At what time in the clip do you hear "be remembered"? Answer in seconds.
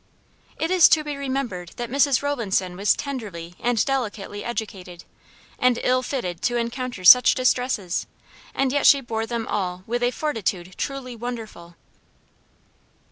1.03-1.73